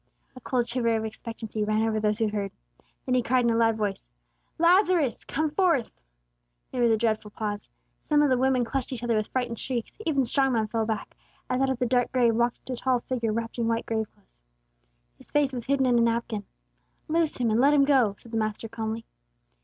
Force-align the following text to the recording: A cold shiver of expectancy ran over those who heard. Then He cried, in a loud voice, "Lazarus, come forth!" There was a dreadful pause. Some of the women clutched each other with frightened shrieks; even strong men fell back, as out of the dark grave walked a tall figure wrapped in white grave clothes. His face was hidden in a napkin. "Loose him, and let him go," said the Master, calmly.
A 0.35 0.41
cold 0.41 0.67
shiver 0.67 0.95
of 0.95 1.05
expectancy 1.05 1.63
ran 1.63 1.83
over 1.87 1.99
those 1.99 2.17
who 2.17 2.27
heard. 2.29 2.51
Then 3.05 3.13
He 3.13 3.21
cried, 3.21 3.45
in 3.45 3.51
a 3.51 3.55
loud 3.55 3.77
voice, 3.77 4.09
"Lazarus, 4.57 5.23
come 5.23 5.51
forth!" 5.51 5.91
There 6.71 6.81
was 6.81 6.89
a 6.91 6.97
dreadful 6.97 7.29
pause. 7.29 7.69
Some 8.01 8.23
of 8.23 8.31
the 8.31 8.37
women 8.39 8.65
clutched 8.65 8.91
each 8.91 9.03
other 9.03 9.15
with 9.15 9.27
frightened 9.27 9.59
shrieks; 9.59 9.95
even 10.07 10.25
strong 10.25 10.53
men 10.53 10.67
fell 10.69 10.87
back, 10.87 11.15
as 11.51 11.61
out 11.61 11.69
of 11.69 11.77
the 11.77 11.85
dark 11.85 12.11
grave 12.11 12.33
walked 12.33 12.67
a 12.71 12.75
tall 12.75 13.01
figure 13.01 13.31
wrapped 13.31 13.59
in 13.59 13.67
white 13.67 13.85
grave 13.85 14.11
clothes. 14.15 14.41
His 15.19 15.29
face 15.29 15.53
was 15.53 15.65
hidden 15.67 15.85
in 15.85 15.99
a 15.99 16.01
napkin. 16.01 16.45
"Loose 17.07 17.37
him, 17.37 17.51
and 17.51 17.61
let 17.61 17.75
him 17.75 17.85
go," 17.85 18.15
said 18.17 18.31
the 18.31 18.37
Master, 18.39 18.67
calmly. 18.67 19.05